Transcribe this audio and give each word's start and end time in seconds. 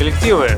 коллективы. 0.00 0.48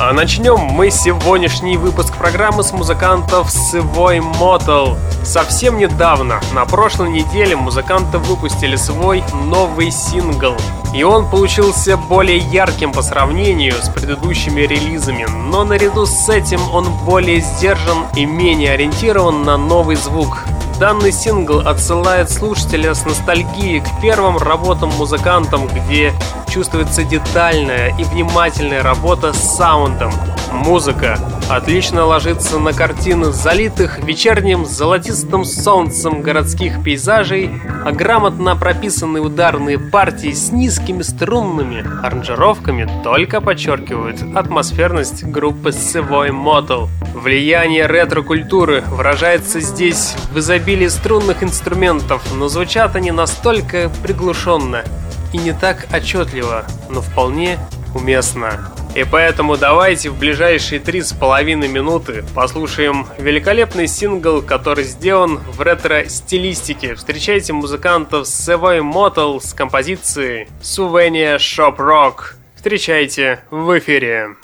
А 0.00 0.12
начнем 0.12 0.58
мы 0.58 0.90
сегодняшний 0.90 1.76
выпуск 1.76 2.16
программы 2.16 2.64
с 2.64 2.72
музыкантов 2.72 3.48
свой 3.48 4.18
Motel. 4.18 4.98
Совсем 5.22 5.78
недавно, 5.78 6.40
на 6.54 6.64
прошлой 6.64 7.08
неделе, 7.10 7.54
музыканты 7.54 8.18
выпустили 8.18 8.74
свой 8.74 9.22
новый 9.44 9.92
сингл. 9.92 10.56
И 10.92 11.04
он 11.04 11.30
получился 11.30 11.96
более 11.96 12.38
ярким 12.38 12.90
по 12.90 13.02
сравнению 13.02 13.74
с 13.74 13.88
предыдущими 13.88 14.62
релизами, 14.62 15.24
но 15.30 15.62
наряду 15.62 16.04
с 16.04 16.28
этим 16.28 16.60
он 16.72 16.92
более 17.04 17.40
сдержан 17.40 18.06
и 18.16 18.24
менее 18.24 18.72
ориентирован 18.72 19.44
на 19.44 19.56
новый 19.56 19.94
звук. 19.94 20.42
Данный 20.80 21.12
сингл 21.12 21.60
отсылает 21.60 22.30
слушателя 22.30 22.94
с 22.94 23.04
ностальгией 23.04 23.80
к 23.80 24.00
первым 24.00 24.38
работам 24.38 24.88
музыкантам, 24.96 25.66
где 25.66 26.14
чувствуется 26.48 27.04
детальная 27.04 27.94
и 27.98 28.04
внимательная 28.04 28.82
работа 28.82 29.34
с 29.34 29.56
саундом. 29.58 30.10
Музыка 30.52 31.18
отлично 31.50 32.06
ложится 32.06 32.58
на 32.58 32.72
картины 32.72 33.26
залитых 33.26 34.02
вечерним 34.02 34.64
золотистым 34.64 35.44
солнцем 35.44 36.22
городских 36.22 36.82
пейзажей, 36.82 37.50
а 37.84 37.92
грамотно 37.92 38.56
прописанные 38.56 39.22
ударные 39.22 39.78
партии 39.78 40.32
с 40.32 40.50
низкими 40.50 41.02
струнными 41.02 41.84
аранжировками 42.02 42.88
только 43.04 43.40
подчеркивают 43.40 44.22
атмосферность 44.34 45.24
группы 45.24 45.68
Savoy 45.70 46.30
Motel. 46.30 46.88
Влияние 47.14 47.86
ретро-культуры 47.86 48.82
выражается 48.88 49.60
здесь 49.60 50.14
в 50.32 50.38
изобилии 50.38 50.69
струнных 50.88 51.42
инструментов, 51.42 52.22
но 52.32 52.48
звучат 52.48 52.94
они 52.94 53.10
настолько 53.10 53.90
приглушенно 54.02 54.84
и 55.32 55.38
не 55.38 55.52
так 55.52 55.86
отчетливо, 55.92 56.64
но 56.88 57.00
вполне 57.00 57.58
уместно. 57.94 58.72
И 58.94 59.04
поэтому 59.04 59.56
давайте 59.56 60.10
в 60.10 60.18
ближайшие 60.18 60.80
три 60.80 61.02
с 61.02 61.12
половиной 61.12 61.68
минуты 61.68 62.24
послушаем 62.34 63.06
великолепный 63.18 63.86
сингл, 63.86 64.42
который 64.42 64.84
сделан 64.84 65.38
в 65.38 65.60
ретро-стилистике. 65.60 66.94
Встречайте 66.94 67.52
музыкантов 67.52 68.26
Savoy 68.26 68.80
Motel 68.80 69.40
с 69.40 69.52
композицией 69.52 70.48
Souvenir 70.60 71.36
Shop 71.38 71.76
Rock. 71.76 72.34
Встречайте 72.56 73.40
в 73.50 73.78
эфире. 73.78 74.36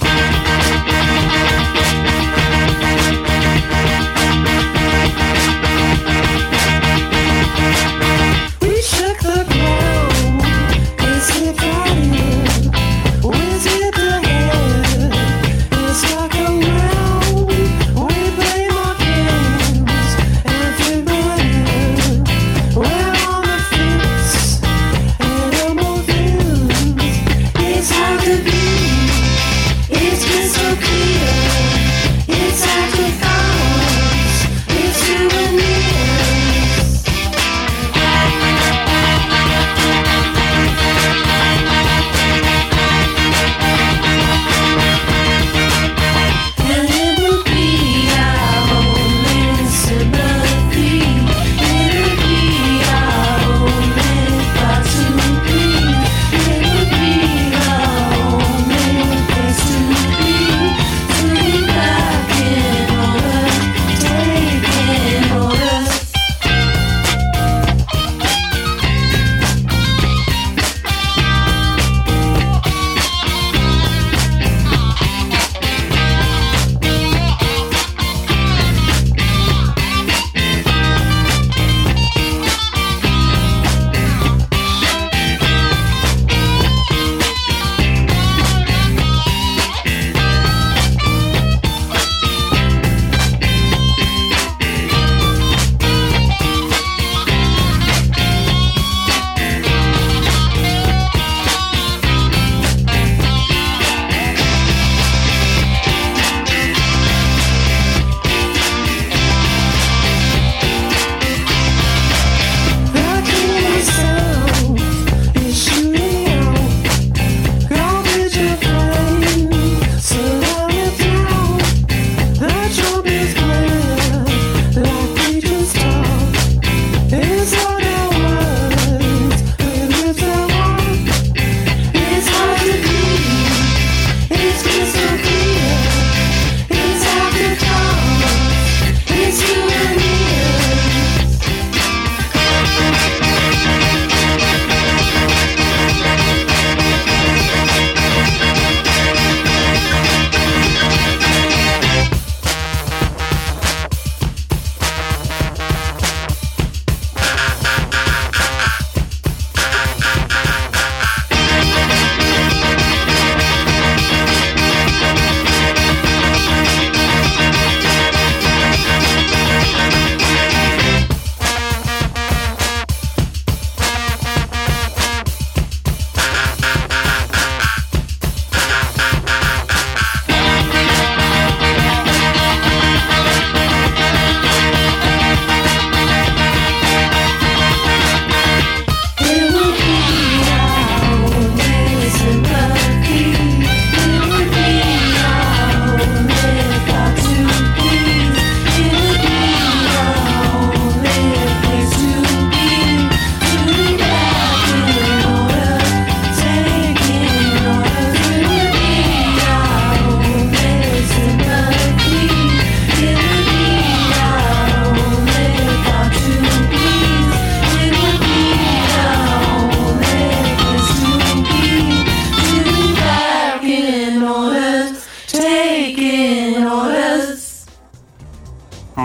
It's 0.00 0.41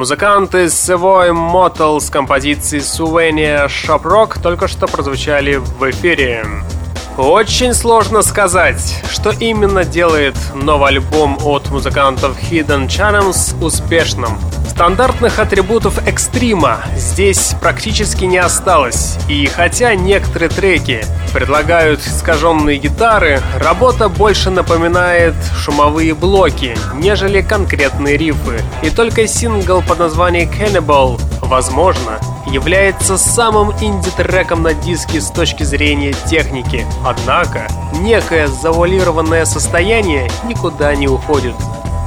Музыканты 0.08 0.68
Savoy 0.68 1.32
Motel 1.32 2.00
с 2.00 2.10
композицией 2.10 2.82
Souvenir 2.82 3.68
Shop 3.68 4.02
Rock 4.04 4.42
только 4.42 4.70
что 4.70 4.88
прозвучали 4.88 5.56
в 5.56 5.90
эфире. 5.90 6.46
Очень 7.18 7.74
сложно 7.74 8.22
сказать, 8.22 9.04
что 9.12 9.32
именно 9.32 9.84
делает 9.84 10.38
новый 10.56 10.92
альбом 10.92 11.38
от 11.44 11.70
музыкантов 11.72 12.38
Hidden 12.42 12.88
Charms 12.88 13.62
успешным. 13.62 14.38
Стандартных 14.78 15.40
атрибутов 15.40 16.08
экстрима 16.08 16.78
здесь 16.96 17.56
практически 17.60 18.26
не 18.26 18.38
осталось, 18.38 19.18
и 19.28 19.48
хотя 19.48 19.96
некоторые 19.96 20.50
треки 20.50 21.04
предлагают 21.34 22.06
искаженные 22.06 22.78
гитары, 22.78 23.42
работа 23.60 24.08
больше 24.08 24.52
напоминает 24.52 25.34
шумовые 25.58 26.14
блоки, 26.14 26.78
нежели 26.94 27.42
конкретные 27.42 28.18
рифы. 28.18 28.62
И 28.84 28.92
только 28.92 29.26
сингл 29.26 29.82
под 29.82 29.98
названием 29.98 30.48
Cannibal, 30.52 31.20
возможно, 31.42 32.20
является 32.46 33.18
самым 33.18 33.72
инди-треком 33.82 34.62
на 34.62 34.76
диске 34.76 35.22
с 35.22 35.32
точки 35.32 35.64
зрения 35.64 36.14
техники. 36.30 36.86
Однако, 37.04 37.68
некое 37.94 38.46
завуалированное 38.48 39.46
состояние 39.46 40.30
никуда 40.44 40.94
не 40.94 41.08
уходит. 41.08 41.56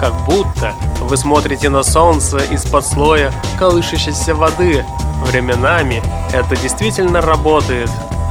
Как 0.00 0.14
будто 0.24 0.72
вы 1.00 1.18
смотрите 1.18 1.68
на 1.68 1.82
солнце 1.82 2.38
из-под 2.38 2.86
слоя 2.86 3.32
колышащейся 3.58 4.34
воды. 4.34 4.82
Временами 5.26 6.02
это 6.32 6.56
действительно 6.56 7.20
работает, 7.20 7.90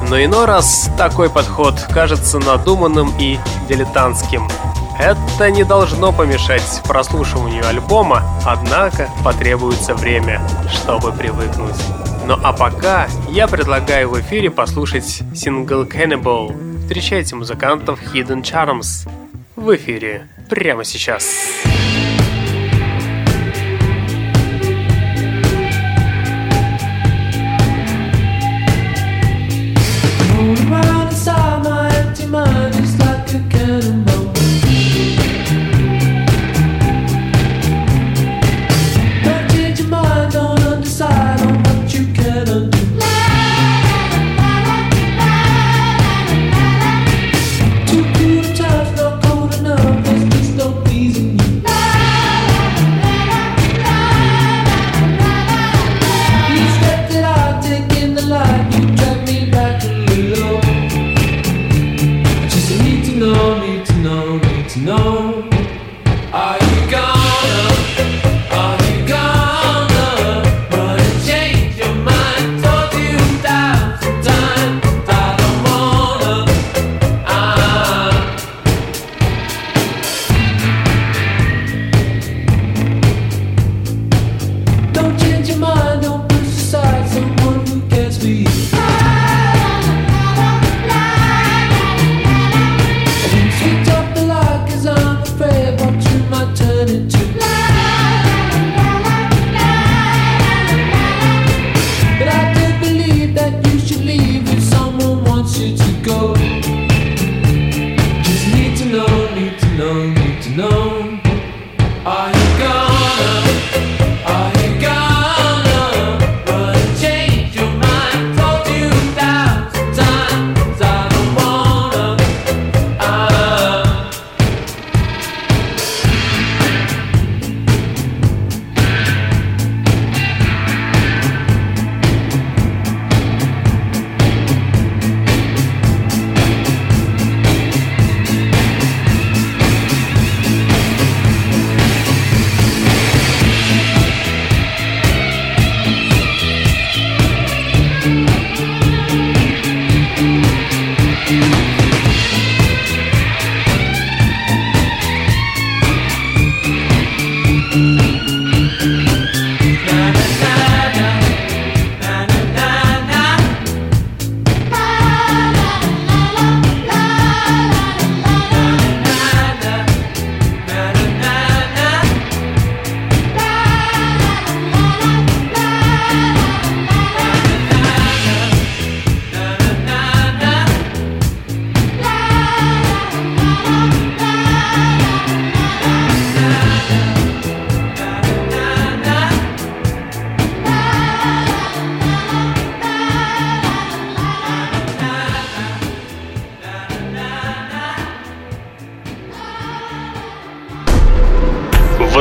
но 0.09 0.19
иной 0.19 0.45
раз 0.45 0.89
такой 0.97 1.29
подход 1.29 1.75
кажется 1.91 2.39
надуманным 2.39 3.13
и 3.19 3.37
дилетантским. 3.67 4.49
Это 4.97 5.51
не 5.51 5.63
должно 5.63 6.11
помешать 6.11 6.81
прослушиванию 6.85 7.65
альбома, 7.67 8.23
однако 8.45 9.07
потребуется 9.23 9.93
время, 9.93 10.41
чтобы 10.67 11.11
привыкнуть. 11.11 11.77
Ну 12.25 12.35
а 12.43 12.51
пока 12.51 13.07
я 13.29 13.47
предлагаю 13.47 14.09
в 14.09 14.19
эфире 14.21 14.49
послушать 14.49 15.21
сингл 15.35 15.83
Cannibal. 15.83 16.79
Встречайте 16.81 17.35
музыкантов 17.35 17.99
Hidden 18.11 18.41
Charms 18.41 19.07
в 19.55 19.75
эфире 19.75 20.27
прямо 20.49 20.83
сейчас. 20.83 21.23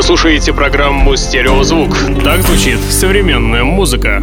Слушаете 0.09 0.55
программу 0.55 1.17
«Стереозвук». 1.17 1.95
Так 2.25 2.41
звучит 2.41 2.79
современная 2.81 3.63
музыка. 3.63 4.23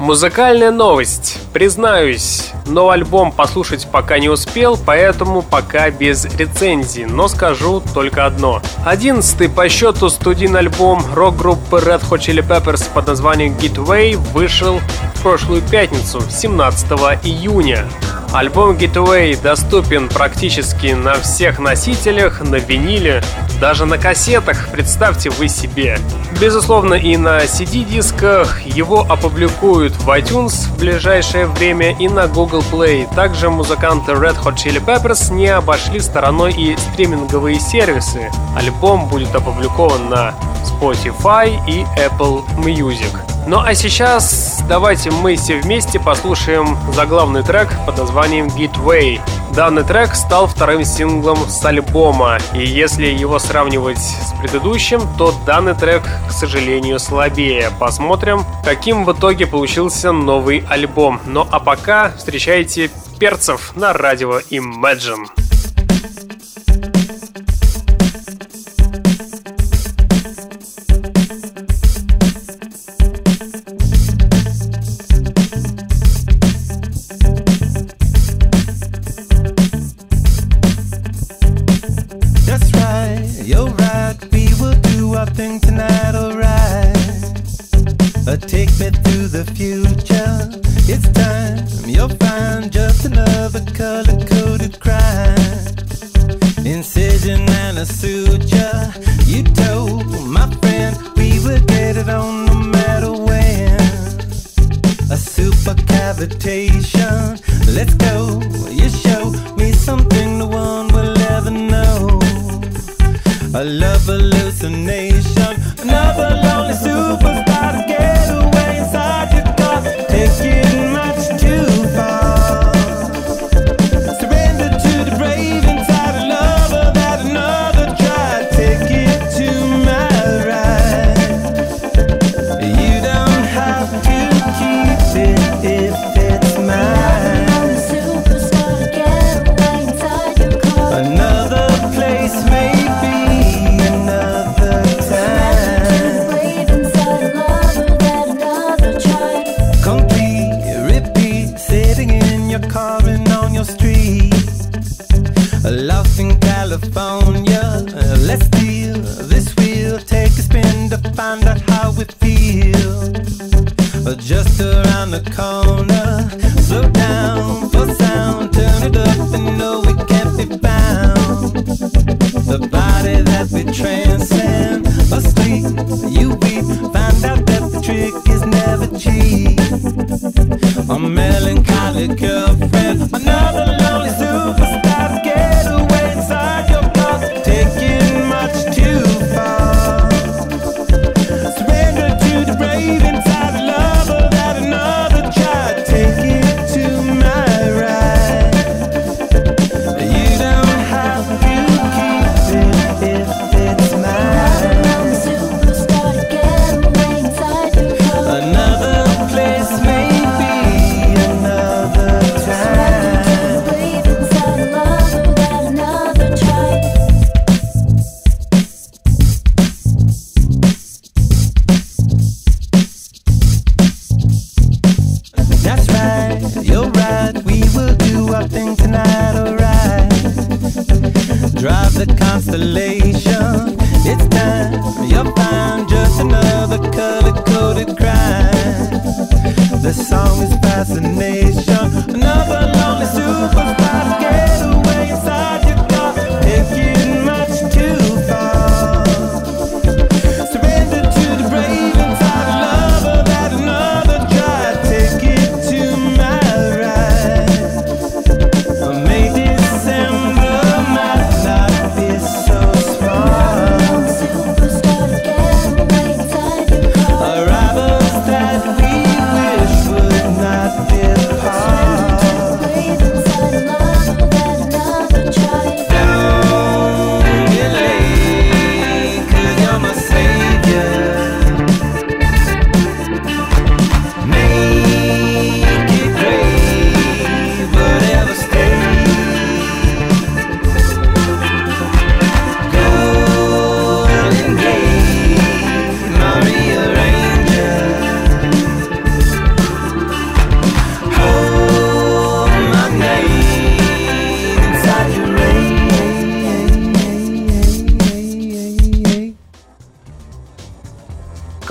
Музыкальная 0.00 0.72
новость. 0.72 1.38
Признаюсь, 1.52 2.50
новый 2.66 2.94
альбом 2.94 3.30
послушать 3.30 3.86
пока 3.92 4.18
не 4.18 4.28
успел, 4.28 4.76
поэтому 4.84 5.42
пока 5.42 5.90
без 5.90 6.24
рецензии, 6.24 7.06
но 7.08 7.28
скажу 7.28 7.80
только 7.94 8.26
одно. 8.26 8.60
Одиннадцатый 8.84 9.48
по 9.48 9.68
счету 9.68 10.08
студийный 10.08 10.58
альбом 10.58 11.04
рок-группы 11.14 11.76
Red 11.76 12.02
Hot 12.10 12.18
Chili 12.18 12.44
Peppers 12.44 12.92
под 12.92 13.06
названием 13.06 13.54
Getaway 13.54 14.16
вышел 14.16 14.80
в 15.14 15.22
прошлую 15.22 15.62
пятницу, 15.62 16.20
17 16.28 16.90
июня. 17.22 17.86
Альбом 18.32 18.76
Getaway 18.76 19.40
доступен 19.42 20.08
практически 20.08 20.92
на 20.92 21.14
всех 21.14 21.58
носителях, 21.58 22.40
на 22.40 22.56
виниле, 22.56 23.24
даже 23.60 23.86
на 23.86 23.98
кассетах, 23.98 24.68
представьте 24.68 25.30
вы 25.30 25.48
себе. 25.48 25.98
Безусловно, 26.40 26.94
и 26.94 27.16
на 27.16 27.40
CD-дисках 27.44 28.62
его 28.62 29.00
опубликуют 29.00 29.94
в 29.96 30.08
iTunes 30.10 30.68
в 30.68 30.78
ближайшее 30.78 31.46
время 31.46 31.90
и 31.98 32.08
на 32.08 32.28
Google 32.28 32.62
Play. 32.70 33.12
Также 33.16 33.50
музыканты 33.50 34.12
Red 34.12 34.40
Hot 34.44 34.54
Chili 34.54 34.82
Peppers 34.82 35.32
не 35.32 35.48
обошли 35.48 35.98
стороной 35.98 36.52
и 36.52 36.76
стриминговые 36.76 37.58
сервисы. 37.58 38.30
Альбом 38.56 39.08
будет 39.08 39.34
опубликован 39.34 40.08
на 40.08 40.34
Spotify 40.64 41.58
и 41.66 41.84
Apple 41.98 42.44
Music. 42.58 43.10
Ну 43.50 43.58
а 43.58 43.74
сейчас 43.74 44.62
давайте 44.68 45.10
мы 45.10 45.34
все 45.34 45.60
вместе 45.60 45.98
послушаем 45.98 46.78
заглавный 46.92 47.42
трек 47.42 47.68
под 47.84 47.98
названием 47.98 48.46
Gateway. 48.46 49.20
Данный 49.56 49.82
трек 49.82 50.14
стал 50.14 50.46
вторым 50.46 50.84
синглом 50.84 51.36
с 51.48 51.64
альбома, 51.64 52.38
и 52.54 52.64
если 52.64 53.06
его 53.06 53.40
сравнивать 53.40 53.98
с 53.98 54.32
предыдущим, 54.40 55.00
то 55.18 55.34
данный 55.46 55.74
трек, 55.74 56.04
к 56.28 56.30
сожалению, 56.30 57.00
слабее. 57.00 57.72
Посмотрим, 57.80 58.44
каким 58.64 59.04
в 59.04 59.12
итоге 59.12 59.48
получился 59.48 60.12
новый 60.12 60.64
альбом. 60.68 61.20
Ну 61.26 61.44
а 61.50 61.58
пока 61.58 62.12
встречайте 62.16 62.88
перцев 63.18 63.74
на 63.74 63.92
радио 63.92 64.38
Imagine. 64.38 65.39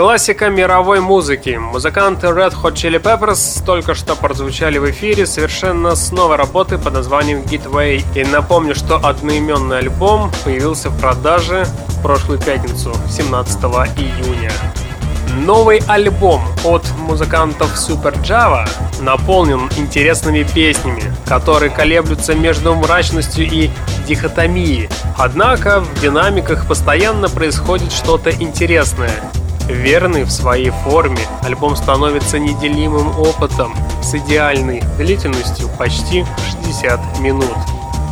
Классика 0.09 0.49
мировой 0.49 1.01
музыки. 1.01 1.51
Музыканты 1.51 2.25
Red 2.25 2.55
Hot 2.63 2.73
Chili 2.73 2.99
Peppers 2.99 3.63
только 3.63 3.93
что 3.93 4.15
прозвучали 4.15 4.79
в 4.79 4.89
эфире 4.89 5.27
совершенно 5.27 5.95
с 5.95 6.11
новой 6.11 6.35
работы 6.35 6.79
под 6.79 6.93
названием 6.93 7.41
Gateway. 7.41 8.03
И 8.15 8.23
напомню, 8.23 8.73
что 8.73 8.95
одноименный 8.95 9.77
альбом 9.77 10.31
появился 10.43 10.89
в 10.89 10.99
продаже 10.99 11.67
в 11.89 12.01
прошлую 12.01 12.39
пятницу, 12.39 12.91
17 13.07 13.61
июня. 13.99 14.51
Новый 15.45 15.79
альбом 15.87 16.41
от 16.65 16.83
музыкантов 16.97 17.75
Super 17.75 18.19
Java 18.23 18.67
наполнен 19.01 19.69
интересными 19.77 20.41
песнями, 20.41 21.03
которые 21.27 21.69
колеблются 21.69 22.33
между 22.33 22.73
мрачностью 22.73 23.45
и 23.45 23.69
дихотомией. 24.07 24.89
Однако 25.19 25.81
в 25.81 26.01
динамиках 26.01 26.67
постоянно 26.67 27.29
происходит 27.29 27.91
что-то 27.91 28.31
интересное. 28.31 29.13
Верный 29.69 30.23
в 30.23 30.31
своей 30.31 30.71
форме, 30.71 31.19
альбом 31.43 31.75
становится 31.75 32.39
неделимым 32.39 33.17
опытом 33.19 33.75
с 34.01 34.15
идеальной 34.15 34.81
длительностью 34.97 35.69
почти 35.77 36.25
60 36.63 37.19
минут. 37.19 37.55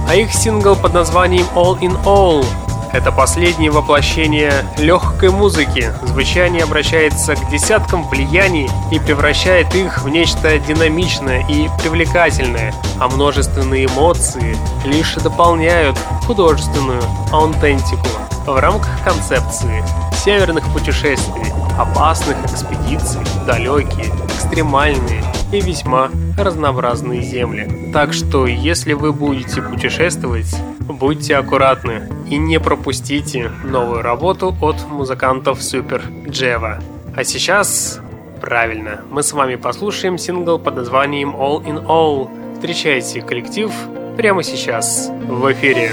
А 0.07 0.15
их 0.15 0.31
сингл 0.31 0.75
под 0.75 0.93
названием 0.93 1.45
All 1.55 1.79
in 1.79 2.01
All 2.03 2.45
это 2.93 3.11
последнее 3.11 3.69
воплощение 3.69 4.65
легкой 4.77 5.29
музыки. 5.29 5.91
Звучание 6.03 6.63
обращается 6.63 7.35
к 7.35 7.49
десяткам 7.49 8.07
влияний 8.07 8.69
и 8.91 8.99
превращает 8.99 9.75
их 9.75 10.03
в 10.03 10.09
нечто 10.09 10.57
динамичное 10.57 11.45
и 11.47 11.69
привлекательное, 11.81 12.73
а 12.99 13.09
множественные 13.09 13.85
эмоции 13.85 14.55
лишь 14.85 15.15
дополняют 15.15 15.97
художественную 16.25 17.01
аутентику 17.31 18.07
в 18.47 18.59
рамках 18.59 19.03
концепции 19.03 19.83
северных 20.13 20.63
путешествий, 20.73 21.51
опасных 21.77 22.37
экспедиций, 22.45 23.19
далекие, 23.45 24.07
экстремальные 24.25 25.23
и 25.51 25.61
весьма 25.61 26.09
разнообразные 26.37 27.21
земли. 27.21 27.91
Так 27.93 28.13
что, 28.13 28.47
если 28.47 28.93
вы 28.93 29.11
будете 29.11 29.61
путешествовать, 29.61 30.55
будьте 30.79 31.35
аккуратны 31.35 32.09
и 32.29 32.37
не 32.37 32.59
пропустите 32.59 33.51
новую 33.63 34.01
работу 34.01 34.55
от 34.61 34.87
музыкантов 34.89 35.59
Super 35.59 36.01
Java. 36.25 36.81
А 37.15 37.23
сейчас, 37.23 37.99
правильно, 38.41 39.01
мы 39.09 39.23
с 39.23 39.33
вами 39.33 39.55
послушаем 39.55 40.17
сингл 40.17 40.57
под 40.57 40.75
названием 40.75 41.35
All 41.35 41.63
in 41.63 41.85
All. 41.85 42.29
Встречайте 42.55 43.21
коллектив 43.21 43.71
прямо 44.15 44.41
сейчас 44.41 45.09
в 45.27 45.51
эфире. 45.51 45.91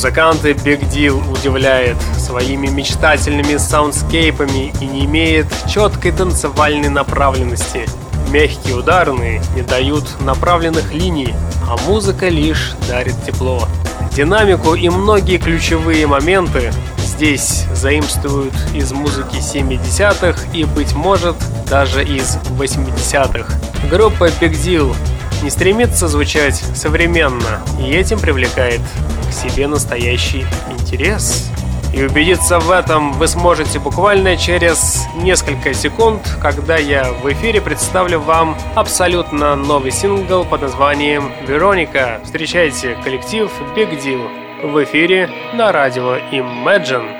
Музыканты 0.00 0.52
Big 0.52 0.80
Deal 0.90 1.30
удивляет 1.30 1.98
своими 2.18 2.68
мечтательными 2.68 3.58
саундскейпами 3.58 4.72
и 4.80 4.86
не 4.86 5.04
имеет 5.04 5.46
четкой 5.68 6.12
танцевальной 6.12 6.88
направленности. 6.88 7.84
Мягкие 8.30 8.76
ударные 8.76 9.42
не 9.54 9.60
дают 9.60 10.06
направленных 10.22 10.94
линий, 10.94 11.34
а 11.68 11.76
музыка 11.86 12.30
лишь 12.30 12.72
дарит 12.88 13.14
тепло. 13.26 13.68
динамику 14.16 14.74
и 14.74 14.88
многие 14.88 15.36
ключевые 15.36 16.06
моменты 16.06 16.72
здесь 16.96 17.66
заимствуют 17.74 18.54
из 18.72 18.92
музыки 18.92 19.36
70-х 19.36 20.38
и, 20.54 20.64
быть 20.64 20.94
может, 20.94 21.36
даже 21.68 22.02
из 22.02 22.38
80-х. 22.58 23.52
Группа 23.90 24.28
Big 24.28 24.52
Deal 24.52 24.96
не 25.42 25.50
стремится 25.50 26.08
звучать 26.08 26.56
современно, 26.74 27.60
и 27.78 27.90
этим 27.92 28.18
привлекает 28.18 28.80
к 29.30 29.32
себе 29.32 29.66
настоящий 29.66 30.44
интерес. 30.70 31.50
И 31.92 32.02
убедиться 32.02 32.60
в 32.60 32.70
этом 32.70 33.12
вы 33.12 33.26
сможете 33.26 33.78
буквально 33.78 34.36
через 34.36 35.06
несколько 35.16 35.74
секунд, 35.74 36.20
когда 36.40 36.76
я 36.76 37.12
в 37.12 37.32
эфире 37.32 37.60
представлю 37.60 38.20
вам 38.20 38.56
абсолютно 38.74 39.56
новый 39.56 39.90
сингл 39.90 40.44
под 40.44 40.62
названием 40.62 41.32
«Вероника». 41.46 42.20
Встречайте 42.24 42.96
коллектив 43.02 43.50
Big 43.74 44.00
Deal 44.00 44.28
в 44.62 44.84
эфире 44.84 45.30
на 45.54 45.72
радио 45.72 46.16
Imagine. 46.30 47.19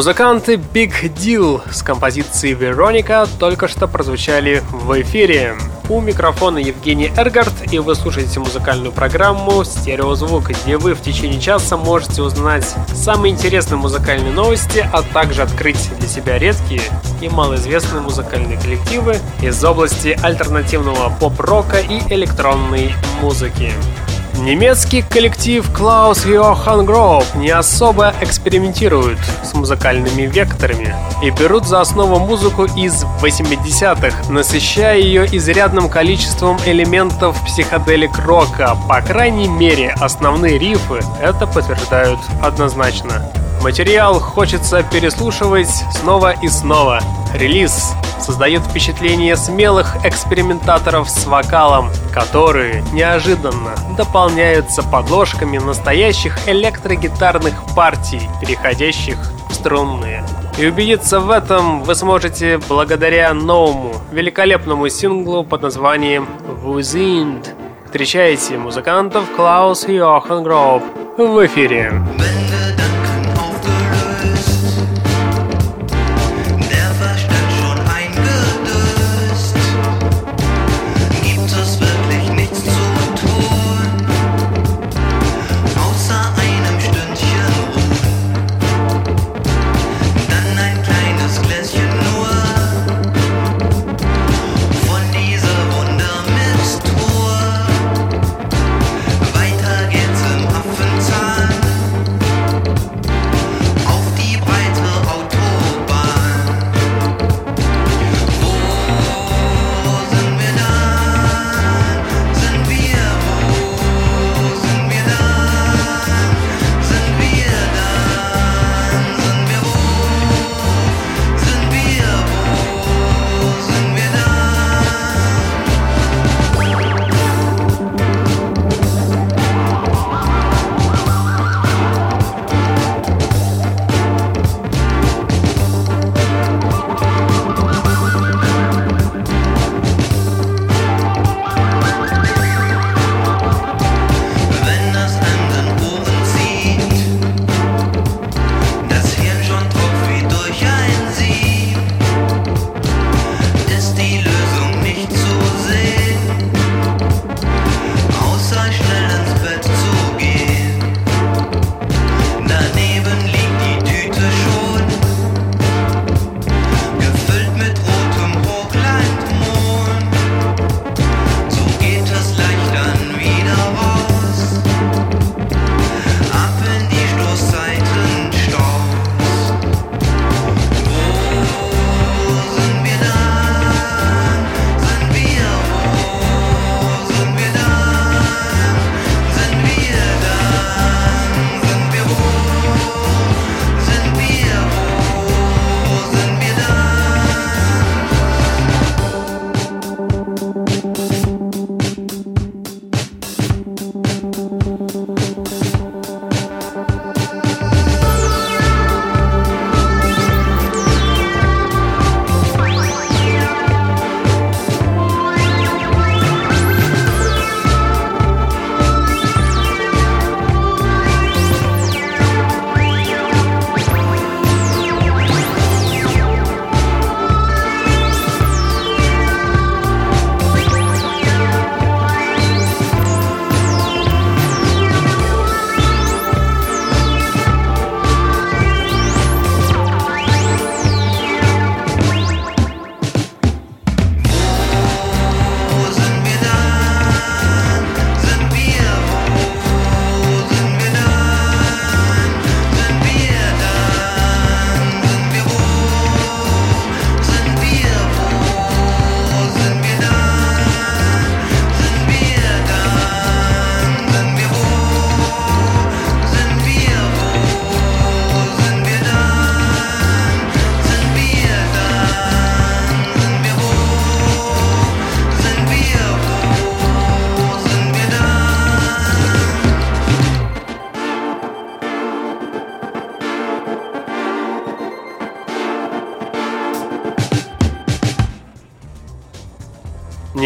Музыканты 0.00 0.54
Big 0.54 1.12
Deal 1.14 1.60
с 1.70 1.82
композицией 1.82 2.54
Вероника 2.54 3.28
только 3.38 3.68
что 3.68 3.86
прозвучали 3.86 4.62
в 4.70 4.98
эфире. 5.02 5.56
У 5.90 6.00
микрофона 6.00 6.56
Евгений 6.56 7.12
Эргард, 7.18 7.52
и 7.70 7.78
вы 7.80 7.94
слушаете 7.94 8.40
музыкальную 8.40 8.92
программу 8.92 9.62
«Стереозвук», 9.62 10.52
где 10.52 10.78
вы 10.78 10.94
в 10.94 11.02
течение 11.02 11.38
часа 11.38 11.76
можете 11.76 12.22
узнать 12.22 12.64
самые 12.94 13.34
интересные 13.34 13.76
музыкальные 13.76 14.32
новости, 14.32 14.88
а 14.90 15.02
также 15.02 15.42
открыть 15.42 15.90
для 15.98 16.08
себя 16.08 16.38
редкие 16.38 16.80
и 17.20 17.28
малоизвестные 17.28 18.00
музыкальные 18.00 18.58
коллективы 18.58 19.18
из 19.42 19.62
области 19.62 20.18
альтернативного 20.22 21.14
поп-рока 21.20 21.78
и 21.78 21.98
электронной 22.10 22.94
музыки. 23.20 23.70
Немецкий 24.38 25.02
коллектив 25.02 25.68
Klaus 25.70 26.26
Johann 26.26 26.86
Grob 26.86 27.24
не 27.36 27.50
особо 27.50 28.14
экспериментирует 28.20 29.18
с 29.44 29.52
музыкальными 29.54 30.22
векторами 30.22 30.94
и 31.22 31.30
берут 31.30 31.66
за 31.66 31.80
основу 31.80 32.18
музыку 32.18 32.64
из 32.64 33.04
80-х, 33.22 34.32
насыщая 34.32 34.98
ее 34.98 35.26
изрядным 35.26 35.88
количеством 35.88 36.58
элементов 36.64 37.36
психоделик-рока. 37.44 38.76
По 38.88 39.02
крайней 39.02 39.48
мере, 39.48 39.94
основные 40.00 40.58
рифы 40.58 41.00
это 41.20 41.46
подтверждают 41.46 42.20
однозначно. 42.42 43.30
Материал 43.62 44.18
хочется 44.20 44.82
переслушивать 44.82 45.68
снова 45.92 46.32
и 46.42 46.48
снова. 46.48 47.00
Релиз 47.34 47.92
создает 48.18 48.62
впечатление 48.62 49.36
смелых 49.36 49.96
экспериментаторов 50.04 51.10
с 51.10 51.26
вокалом, 51.26 51.90
которые 52.12 52.82
неожиданно 52.92 53.74
дополняются 53.98 54.82
подложками 54.82 55.58
настоящих 55.58 56.38
электрогитарных 56.48 57.54
партий, 57.76 58.22
переходящих 58.40 59.18
в 59.50 59.54
струнные. 59.54 60.24
И 60.58 60.66
убедиться 60.66 61.20
в 61.20 61.30
этом 61.30 61.82
вы 61.82 61.94
сможете 61.94 62.58
благодаря 62.66 63.34
новому, 63.34 63.94
великолепному 64.10 64.88
синглу 64.88 65.44
под 65.44 65.62
названием 65.62 66.26
«Within». 66.64 67.46
Встречайте 67.84 68.56
музыкантов 68.56 69.24
Клаус 69.36 69.86
Йохан 69.86 70.44
Гроб 70.44 70.82
в 71.18 71.46
эфире. 71.46 71.92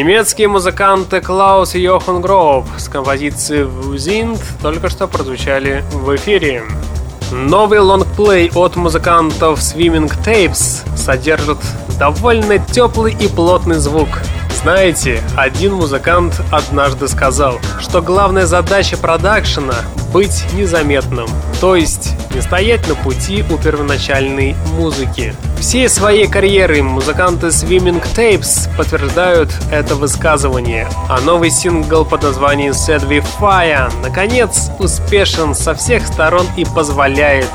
Немецкие 0.05 0.49
музыканты 0.49 1.23
Клаус 1.23 1.75
и 1.75 1.81
Йохан 1.81 2.21
Гроув 2.21 2.67
с 2.77 2.91
композицией 2.91 3.65
«Вузинд» 3.65 4.39
только 4.61 4.91
что 4.91 5.07
прозвучали 5.07 5.83
в 5.93 6.15
эфире. 6.17 6.63
Новый 7.33 7.79
лонгплей 7.79 8.51
от 8.55 8.77
музыкантов 8.77 9.61
Swimming 9.61 10.13
Tapes 10.23 10.87
содержит 10.95 11.57
довольно 11.99 12.59
теплый 12.59 13.15
и 13.19 13.29
плотный 13.29 13.77
звук. 13.77 14.11
Знаете, 14.63 15.23
один 15.39 15.73
музыкант 15.73 16.39
однажды 16.53 17.09
сказал, 17.09 17.59
что 17.81 18.03
главная 18.03 18.45
задача 18.45 18.99
продакшена— 18.99 19.77
быть 20.13 20.45
незаметным, 20.53 21.29
то 21.63 21.77
есть 21.77 22.13
не 22.35 22.43
стоять 22.43 22.87
на 22.89 22.95
пути 22.95 23.43
у 23.51 23.57
первоначальной 23.57 24.55
музыки. 24.77 25.35
Всей 25.65 25.89
своей 25.89 26.27
карьерой 26.27 26.83
музыканты 26.83 27.47
Swimming 27.47 28.05
Tapes 28.15 28.69
подтверждают 28.77 29.51
это 29.73 29.95
высказывание, 29.95 30.87
а 31.09 31.23
новый 31.23 31.51
сингл 31.51 32.05
под 32.05 32.23
названием 32.23 32.73
Set 32.73 33.09
We 33.09 33.25
Fire 33.41 33.91
наконец 34.03 34.71
успешен 34.79 35.55
со 35.55 35.75
всех 35.75 36.07
сторон 36.07 36.47
и 36.59 36.67
позволяет 36.67 37.49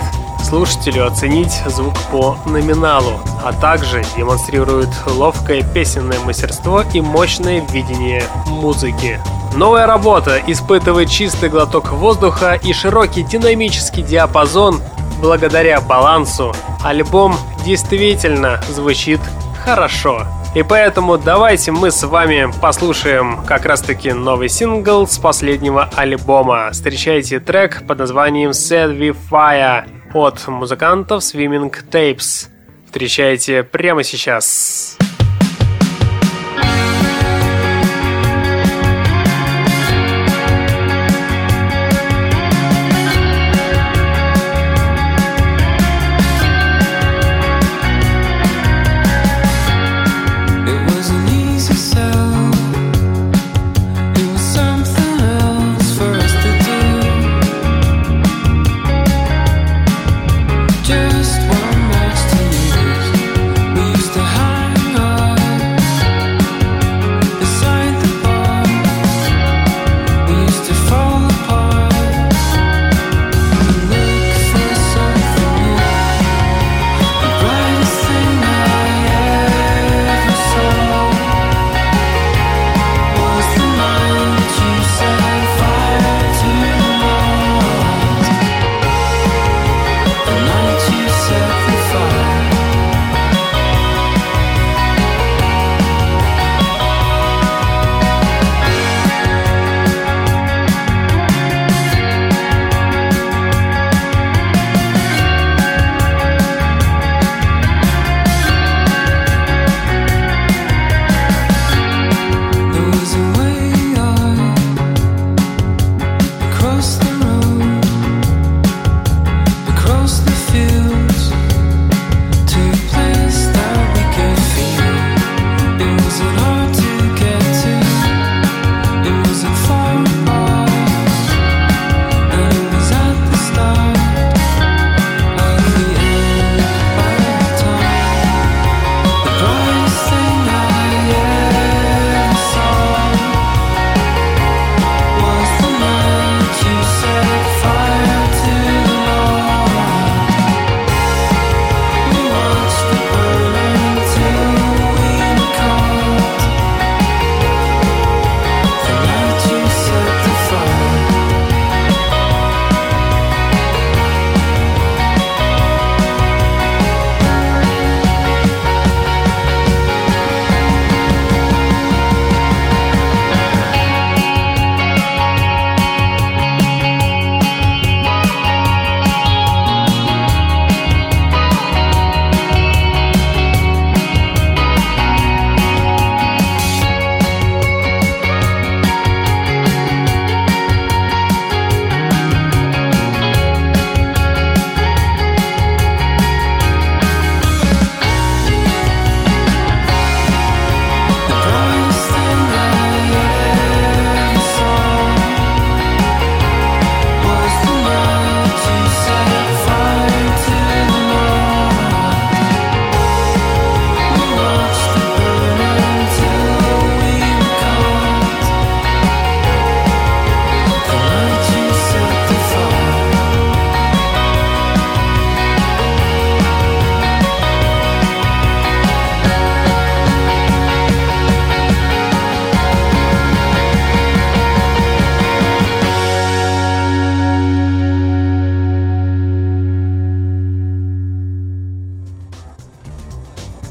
слушателю 0.44 1.06
оценить 1.06 1.54
звук 1.68 1.94
по 2.12 2.36
номиналу, 2.48 3.20
а 3.46 3.54
также 3.54 4.04
демонстрирует 4.18 4.90
ловкое 5.06 5.62
песенное 5.62 6.20
мастерство 6.20 6.84
и 6.92 7.02
мощное 7.02 7.64
видение 7.70 8.24
музыки. 8.48 9.20
Новая 9.56 9.86
работа 9.86 10.42
испытывает 10.48 11.12
чистый 11.12 11.50
глоток 11.50 11.92
воздуха 11.92 12.56
и 12.56 12.74
широкий 12.74 13.22
динамический 13.22 14.02
диапазон. 14.02 14.82
Благодаря 15.22 15.80
балансу 15.80 16.56
альбом 16.84 17.36
действительно 17.64 18.62
звучит 18.70 19.20
хорошо. 19.64 20.26
И 20.56 20.64
поэтому 20.64 21.18
давайте 21.18 21.72
мы 21.72 21.92
с 21.92 22.04
вами 22.04 22.52
послушаем 22.60 23.44
как 23.46 23.66
раз 23.66 23.82
таки 23.82 24.12
новый 24.12 24.50
сингл 24.50 25.06
с 25.06 25.20
последнего 25.20 25.90
альбома. 25.96 26.72
Встречайте 26.72 27.40
трек 27.40 27.86
под 27.88 28.00
названием 28.00 28.50
Set 28.52 28.98
We 28.98 29.16
Fire 29.30 29.88
от 30.14 30.48
музыкантов 30.48 31.22
Swimming 31.22 31.72
Tapes. 31.92 32.48
Встречайте 32.88 33.64
прямо 33.64 34.04
сейчас. 34.04 34.98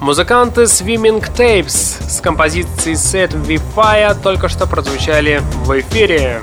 Музыканты 0.08 0.62
Swimming 0.62 1.22
Tapes 1.36 2.02
с 2.08 2.22
композицией 2.22 2.96
Set 2.96 3.32
We 3.46 3.60
Fire 3.76 4.16
только 4.18 4.48
что 4.48 4.66
прозвучали 4.66 5.42
в 5.66 5.80
эфире. 5.80 6.40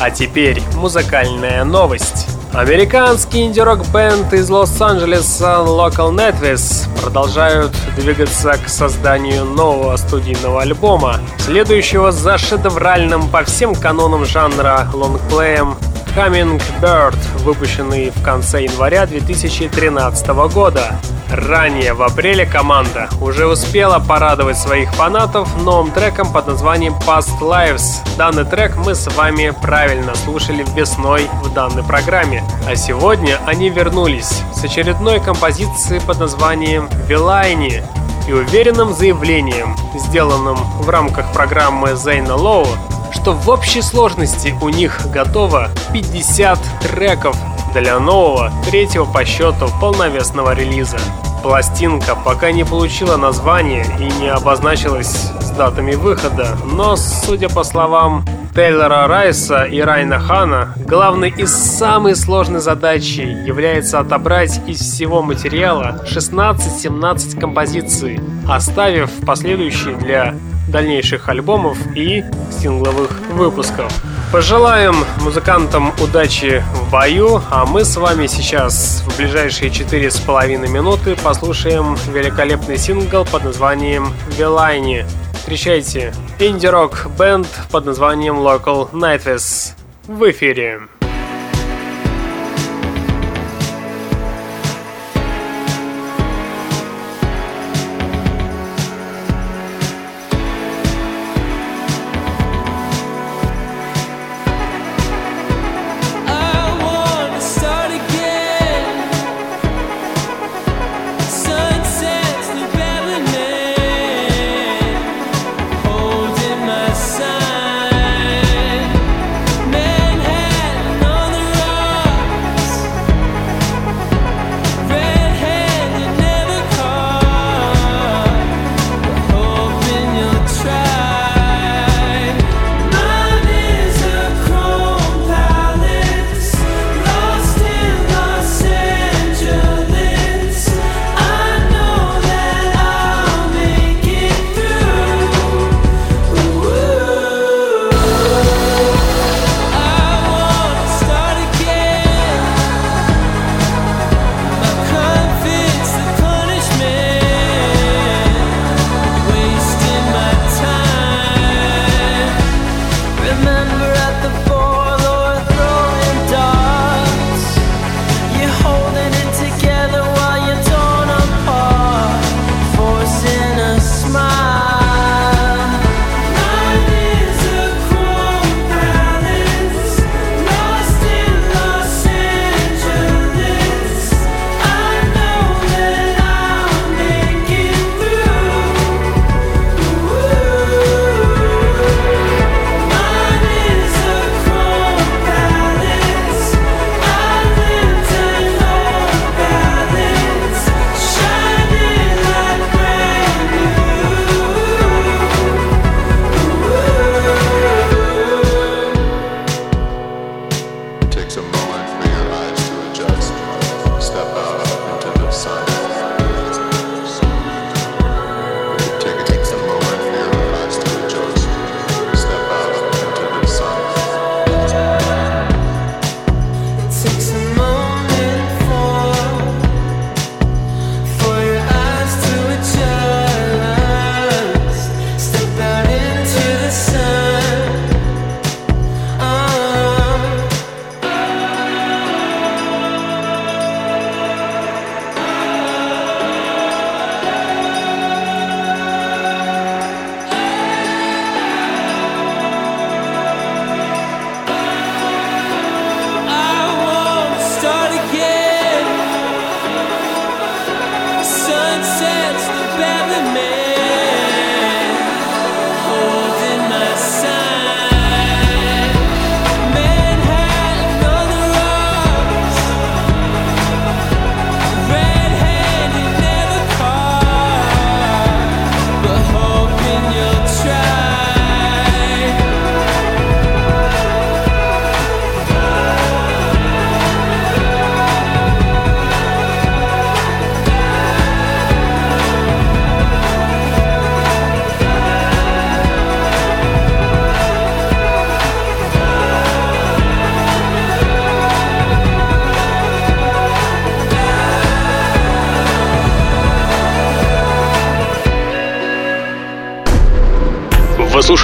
А 0.00 0.10
теперь 0.10 0.60
музыкальная 0.74 1.62
новость. 1.62 2.26
Американский 2.52 3.44
инди-рок-бенд 3.44 4.32
из 4.32 4.50
Лос-Анджелеса 4.50 5.62
Local 5.64 6.10
Netvis 6.16 6.88
продолжают 7.00 7.70
двигаться 7.94 8.54
к 8.54 8.68
созданию 8.68 9.44
нового 9.44 9.96
студийного 9.98 10.62
альбома, 10.62 11.20
следующего 11.38 12.10
за 12.10 12.38
шедевральным 12.38 13.28
по 13.28 13.44
всем 13.44 13.76
канонам 13.76 14.24
жанра 14.24 14.88
лонгплеем 14.92 15.76
Hummingbird, 16.16 17.18
выпущенный 17.44 18.08
в 18.08 18.22
конце 18.22 18.62
января 18.64 19.04
2013 19.04 20.26
года. 20.50 20.98
Ранее, 21.30 21.92
в 21.92 22.02
апреле, 22.02 22.46
команда 22.46 23.10
уже 23.20 23.46
успела 23.46 23.98
порадовать 23.98 24.56
своих 24.56 24.90
фанатов 24.94 25.46
новым 25.62 25.90
треком 25.90 26.32
под 26.32 26.46
названием 26.46 26.94
Past 27.06 27.38
Lives. 27.42 27.98
Данный 28.16 28.46
трек 28.46 28.76
мы 28.76 28.94
с 28.94 29.06
вами 29.08 29.52
правильно 29.60 30.14
слушали 30.14 30.64
весной 30.74 31.28
в 31.42 31.52
данной 31.52 31.82
программе. 31.82 32.42
А 32.66 32.76
сегодня 32.76 33.38
они 33.44 33.68
вернулись 33.68 34.40
с 34.54 34.64
очередной 34.64 35.20
композицией 35.20 36.00
под 36.00 36.18
названием 36.18 36.88
Вилайни 37.06 37.82
и 38.26 38.32
уверенным 38.32 38.94
заявлением, 38.94 39.76
сделанным 39.94 40.56
в 40.80 40.88
рамках 40.88 41.30
программы 41.34 41.94
Зейна 41.94 42.36
Лоу, 42.36 42.66
что 43.16 43.32
в 43.32 43.48
общей 43.48 43.82
сложности 43.82 44.54
у 44.60 44.68
них 44.68 45.00
готово 45.12 45.70
50 45.92 46.58
треков 46.82 47.36
для 47.74 47.98
нового, 47.98 48.52
третьего 48.68 49.04
по 49.04 49.24
счету 49.24 49.68
полновесного 49.80 50.54
релиза. 50.54 50.98
Пластинка 51.42 52.14
пока 52.14 52.52
не 52.52 52.64
получила 52.64 53.16
название 53.16 53.86
и 53.98 54.04
не 54.20 54.28
обозначилась 54.28 55.30
с 55.40 55.50
датами 55.50 55.94
выхода, 55.94 56.56
но, 56.64 56.96
судя 56.96 57.48
по 57.48 57.64
словам 57.64 58.24
Тейлора 58.54 59.06
Райса 59.06 59.64
и 59.64 59.80
Райна 59.80 60.18
Хана, 60.18 60.74
главной 60.86 61.30
и 61.30 61.46
самой 61.46 62.16
сложной 62.16 62.60
задачей 62.60 63.24
является 63.44 64.00
отобрать 64.00 64.60
из 64.66 64.80
всего 64.80 65.22
материала 65.22 66.02
16-17 66.06 67.38
композиций, 67.38 68.20
оставив 68.48 69.10
последующие 69.26 69.96
для 69.96 70.34
дальнейших 70.68 71.28
альбомов 71.28 71.78
и 71.94 72.24
сингловых 72.50 73.10
выпусков. 73.30 73.92
Пожелаем 74.32 74.96
музыкантам 75.20 75.92
удачи 76.02 76.62
в 76.74 76.90
бою, 76.90 77.40
а 77.50 77.64
мы 77.64 77.84
с 77.84 77.96
вами 77.96 78.26
сейчас 78.26 79.02
в 79.06 79.16
ближайшие 79.16 79.70
четыре 79.70 80.10
с 80.10 80.18
половиной 80.18 80.68
минуты 80.68 81.16
послушаем 81.16 81.96
великолепный 82.12 82.76
сингл 82.76 83.24
под 83.24 83.44
названием 83.44 84.12
«Вилайни». 84.36 85.06
Встречайте 85.34 86.12
инди-рок 86.40 87.06
бенд 87.16 87.46
под 87.70 87.86
названием 87.86 88.38
Local 88.38 88.90
Nightwish 88.90 89.74
в 90.08 90.28
эфире. 90.30 90.80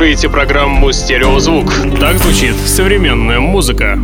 слушаете 0.03 0.29
программу 0.29 0.91
«Стереозвук». 0.91 1.73
Так 2.01 2.17
звучит 2.17 2.57
современная 2.57 3.39
музыка. 3.39 3.97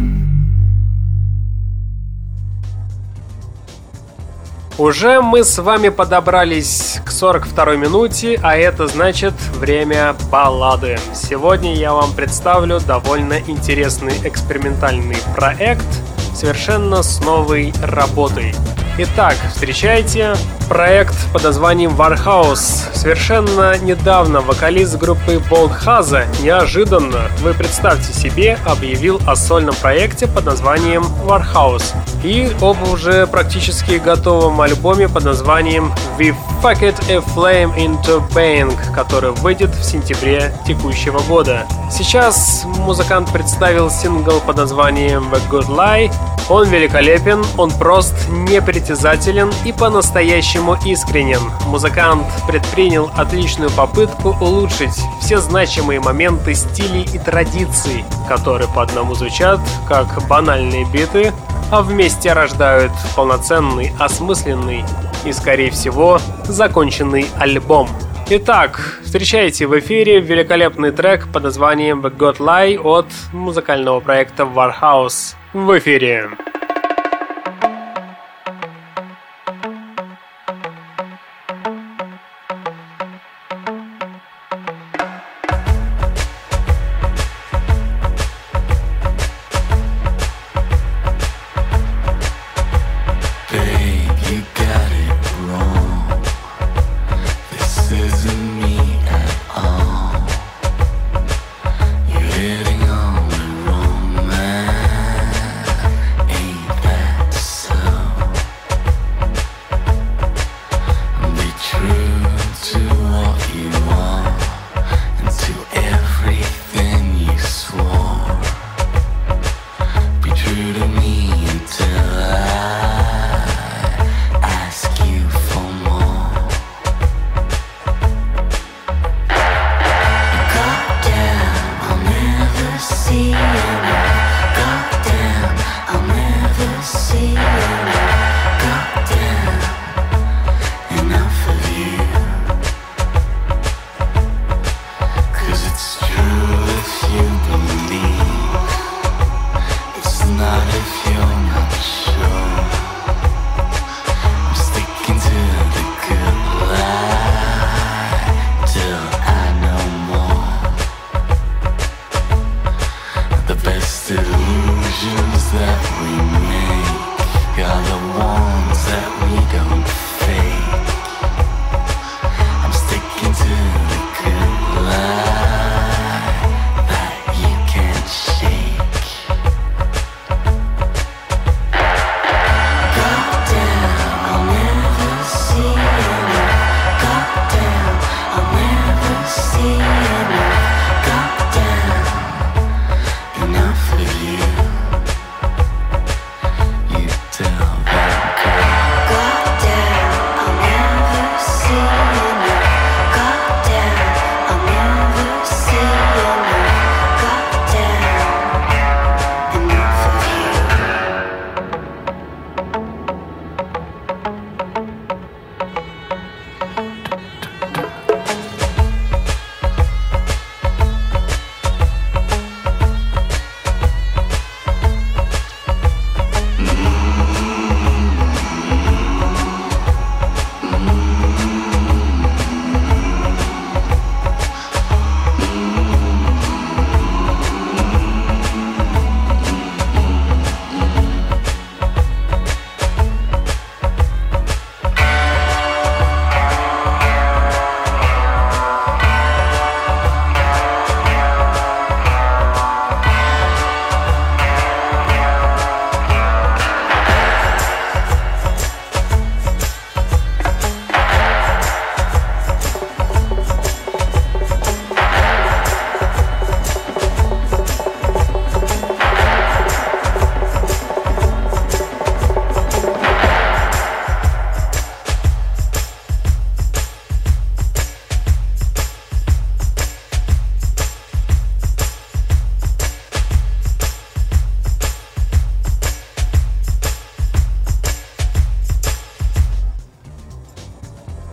Уже 4.78 5.20
мы 5.20 5.42
с 5.42 5.58
вами 5.60 5.88
подобрались 5.88 7.00
к 7.04 7.10
42 7.10 7.74
минуте, 7.74 8.38
а 8.44 8.56
это 8.56 8.86
значит 8.86 9.34
время 9.56 10.14
баллады. 10.30 11.00
Сегодня 11.16 11.74
я 11.74 11.92
вам 11.92 12.12
представлю 12.12 12.78
довольно 12.78 13.40
интересный 13.48 14.14
экспериментальный 14.22 15.16
проект 15.34 15.88
совершенно 16.32 17.02
с 17.02 17.18
новой 17.24 17.72
работой. 17.82 18.54
Итак, 18.98 19.34
встречайте 19.52 20.36
проект 20.68 21.14
под 21.32 21.44
названием 21.44 21.92
Warhouse. 21.92 22.94
Совершенно 22.94 23.78
недавно 23.78 24.40
вокалист 24.40 24.96
группы 24.96 25.40
Болтхаза 25.50 26.26
неожиданно, 26.40 27.30
вы 27.40 27.54
представьте 27.54 28.12
себе, 28.12 28.58
объявил 28.66 29.20
о 29.26 29.34
сольном 29.34 29.74
проекте 29.80 30.26
под 30.26 30.44
названием 30.44 31.04
Warhouse 31.24 31.94
и 32.22 32.52
об 32.60 32.76
уже 32.92 33.26
практически 33.26 33.94
готовом 33.94 34.60
альбоме 34.60 35.08
под 35.08 35.24
названием 35.24 35.92
We 36.18 36.34
Fuck 36.62 36.80
It 36.80 36.96
A 37.10 37.18
Flame 37.34 37.74
Into 37.76 38.22
Bang, 38.34 38.76
который 38.94 39.30
выйдет 39.30 39.70
в 39.74 39.84
сентябре 39.84 40.52
текущего 40.66 41.20
года. 41.20 41.66
Сейчас 41.90 42.64
музыкант 42.64 43.32
представил 43.32 43.90
сингл 43.90 44.40
под 44.40 44.56
названием 44.56 45.24
The 45.32 45.40
Good 45.50 45.68
Lie. 45.68 46.12
Он 46.50 46.68
великолепен, 46.68 47.44
он 47.56 47.70
прост, 47.70 48.14
непритязателен 48.28 49.50
и 49.64 49.72
по-настоящему 49.72 50.76
искренен. 50.84 51.40
Музыкант 51.66 52.26
предпринял 52.46 53.10
отличную 53.16 53.70
попытку 53.70 54.36
улучшить 54.40 54.94
все 55.20 55.38
значимые 55.38 56.00
моменты 56.00 56.54
стилей 56.54 57.08
и 57.12 57.18
традиций, 57.18 58.04
которые 58.28 58.68
по 58.68 58.82
одному 58.82 59.14
звучат 59.14 59.58
как 59.88 60.26
банальные 60.28 60.84
биты, 60.84 61.32
а 61.70 61.82
вместе 61.82 62.32
рождают 62.32 62.92
полноценный, 63.16 63.92
осмысленный 63.98 64.84
и, 65.24 65.32
скорее 65.32 65.70
всего, 65.70 66.20
законченный 66.44 67.26
альбом. 67.38 67.88
Итак, 68.30 69.00
встречайте 69.02 69.66
в 69.66 69.78
эфире 69.78 70.20
великолепный 70.20 70.90
трек 70.90 71.32
под 71.32 71.44
названием 71.44 72.04
God 72.04 72.36
Lie 72.36 72.78
от 72.78 73.06
музыкального 73.32 74.00
проекта 74.00 74.42
Warhouse. 74.42 75.34
В 75.54 75.78
эфире. 75.78 76.28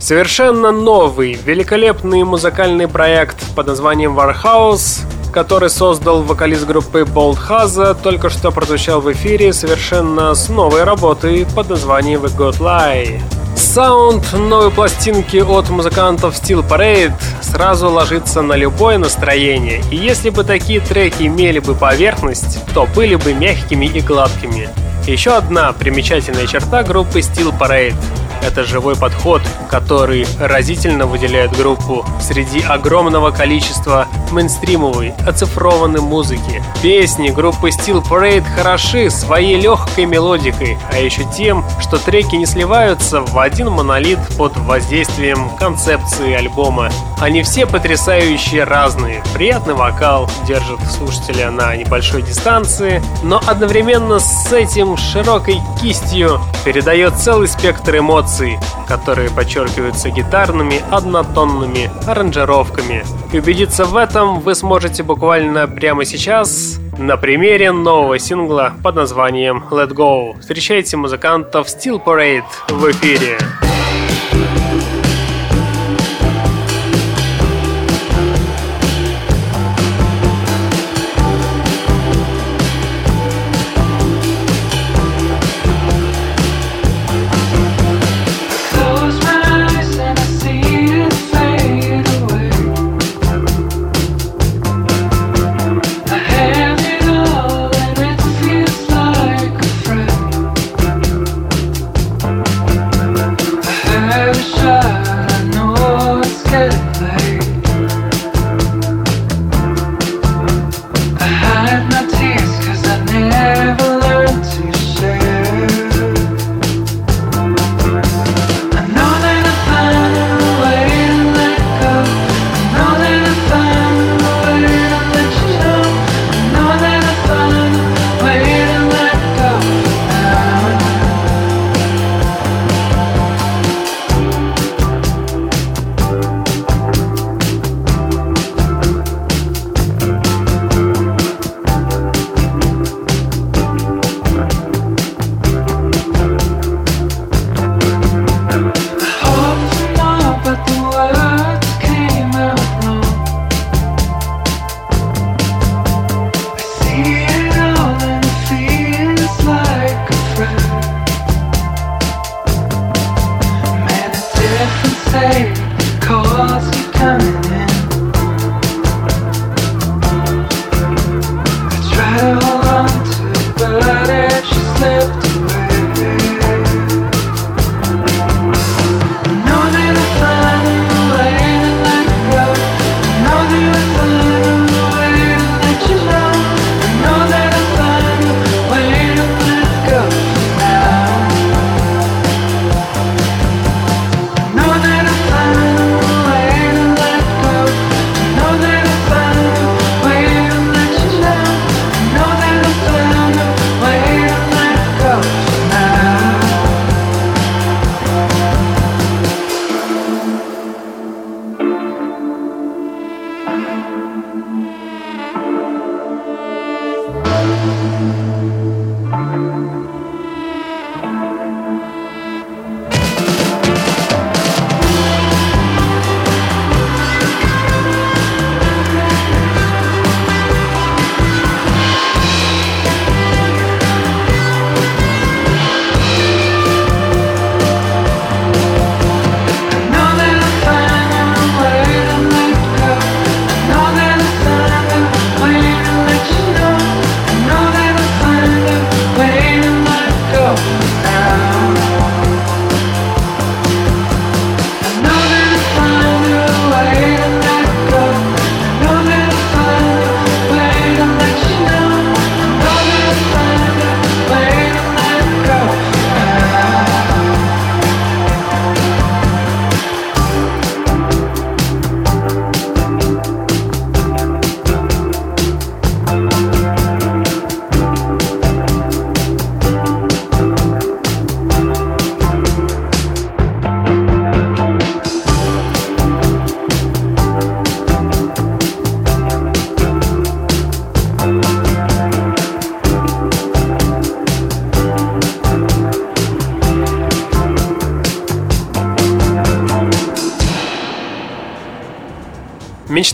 Совершенно 0.06 0.70
новый, 0.70 1.32
великолепный 1.32 2.22
музыкальный 2.22 2.86
проект 2.86 3.38
под 3.56 3.66
названием 3.66 4.16
Warhouse, 4.16 5.00
который 5.32 5.68
создал 5.68 6.22
вокалист 6.22 6.64
группы 6.64 7.00
Bold 7.00 7.40
Haza, 7.48 8.00
только 8.00 8.30
что 8.30 8.52
прозвучал 8.52 9.00
в 9.00 9.10
эфире 9.12 9.52
совершенно 9.52 10.32
с 10.36 10.48
новой 10.48 10.84
работой 10.84 11.44
под 11.56 11.70
названием 11.70 12.20
The 12.20 12.36
God 12.36 12.60
Lie. 12.60 13.20
Саунд 13.56 14.32
новой 14.32 14.70
пластинки 14.70 15.38
от 15.38 15.70
музыкантов 15.70 16.40
Steel 16.40 16.64
Parade 16.64 17.14
сразу 17.40 17.90
ложится 17.90 18.42
на 18.42 18.52
любое 18.52 18.98
настроение, 18.98 19.82
и 19.90 19.96
если 19.96 20.30
бы 20.30 20.44
такие 20.44 20.78
треки 20.78 21.24
имели 21.24 21.58
бы 21.58 21.74
поверхность, 21.74 22.60
то 22.74 22.86
были 22.94 23.16
бы 23.16 23.34
мягкими 23.34 23.86
и 23.86 24.00
гладкими. 24.00 24.68
Еще 25.04 25.32
одна 25.32 25.72
примечательная 25.72 26.46
черта 26.46 26.84
группы 26.84 27.18
Steel 27.18 27.52
Parade 27.58 27.96
это 28.42 28.64
живой 28.64 28.96
подход, 28.96 29.42
который 29.70 30.26
разительно 30.38 31.06
выделяет 31.06 31.56
группу 31.56 32.04
среди 32.20 32.60
огромного 32.60 33.30
количества 33.30 34.06
мейнстримовой, 34.30 35.14
оцифрованной 35.26 36.00
музыки. 36.00 36.62
Песни 36.82 37.28
группы 37.30 37.68
Steel 37.68 38.04
Parade 38.06 38.44
хороши 38.54 39.10
своей 39.10 39.58
легкой 39.60 40.06
мелодикой, 40.06 40.78
а 40.92 40.98
еще 40.98 41.24
тем, 41.36 41.64
что 41.80 41.98
треки 41.98 42.36
не 42.36 42.46
сливаются 42.46 43.20
в 43.22 43.38
один 43.38 43.70
монолит 43.70 44.18
под 44.36 44.56
воздействием 44.56 45.50
концепции 45.56 46.34
альбома. 46.34 46.90
Они 47.20 47.42
все 47.42 47.66
потрясающие 47.66 48.64
разные. 48.64 49.22
Приятный 49.32 49.74
вокал 49.74 50.30
держит 50.46 50.80
слушателя 50.90 51.50
на 51.50 51.74
небольшой 51.74 52.22
дистанции, 52.22 53.02
но 53.22 53.40
одновременно 53.46 54.18
с 54.18 54.52
этим 54.52 54.96
широкой 54.96 55.60
кистью 55.80 56.40
передает 56.64 57.16
целый 57.16 57.48
спектр 57.48 57.98
эмоций 57.98 58.25
эмоций, 58.26 58.58
которые 58.88 59.30
подчеркиваются 59.30 60.10
гитарными 60.10 60.82
однотонными 60.90 61.90
аранжировками. 62.06 63.04
И 63.32 63.38
убедиться 63.38 63.84
в 63.84 63.96
этом 63.96 64.40
вы 64.40 64.54
сможете 64.54 65.02
буквально 65.02 65.68
прямо 65.68 66.04
сейчас 66.04 66.78
на 66.98 67.16
примере 67.16 67.72
нового 67.72 68.18
сингла 68.18 68.72
под 68.82 68.96
названием 68.96 69.64
Let 69.70 69.92
Go. 69.92 70.38
Встречайте 70.40 70.96
музыкантов 70.96 71.68
Steel 71.68 72.02
Parade 72.04 72.44
в 72.68 72.90
эфире. 72.90 73.38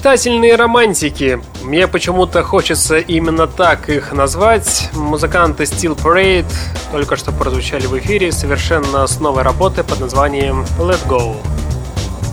Мечтательные 0.02 0.56
романтики. 0.56 1.40
Мне 1.62 1.86
почему-то 1.86 2.42
хочется 2.42 2.98
именно 2.98 3.46
так 3.46 3.88
их 3.88 4.10
назвать. 4.10 4.90
Музыканты 4.94 5.62
Steel 5.62 5.96
Parade 5.96 6.52
только 6.90 7.14
что 7.14 7.30
прозвучали 7.30 7.86
в 7.86 7.96
эфире 8.00 8.32
совершенно 8.32 9.06
с 9.06 9.20
новой 9.20 9.44
работы 9.44 9.84
под 9.84 10.00
названием 10.00 10.66
Let 10.80 11.06
Go. 11.06 11.36